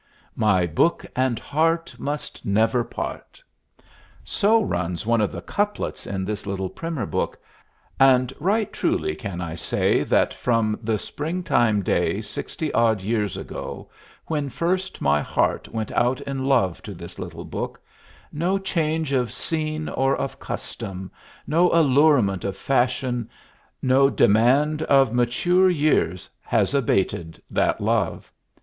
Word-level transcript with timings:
My 0.35 0.65
Book 0.65 1.05
and 1.15 1.37
Heart 1.37 1.93
Must 1.99 2.43
never 2.43 2.83
part. 2.83 3.43
So 4.23 4.59
runs 4.59 5.05
one 5.05 5.21
of 5.21 5.31
the 5.31 5.43
couplets 5.43 6.07
in 6.07 6.25
this 6.25 6.47
little 6.47 6.69
Primer 6.71 7.05
book, 7.05 7.37
and 7.99 8.33
right 8.39 8.73
truly 8.73 9.13
can 9.15 9.41
I 9.41 9.53
say 9.53 10.01
that 10.05 10.33
from 10.33 10.79
the 10.81 10.97
springtime 10.97 11.83
day 11.83 12.19
sixty 12.19 12.73
odd 12.73 13.01
years 13.01 13.37
ago, 13.37 13.91
when 14.25 14.49
first 14.49 15.01
my 15.01 15.21
heart 15.21 15.67
went 15.69 15.91
out 15.91 16.19
in 16.21 16.45
love 16.45 16.81
to 16.81 16.95
this 16.95 17.19
little 17.19 17.45
book, 17.45 17.79
no 18.31 18.57
change 18.57 19.11
of 19.13 19.31
scene 19.31 19.87
or 19.87 20.15
of 20.15 20.39
custom 20.39 21.11
no 21.45 21.69
allurement 21.75 22.43
of 22.43 22.57
fashion, 22.57 23.29
no 23.83 24.09
demand 24.09 24.81
of 24.81 25.13
mature 25.13 25.69
years, 25.69 26.27
has 26.41 26.73
abated 26.73 27.39
that 27.51 27.79
love. 27.79 28.31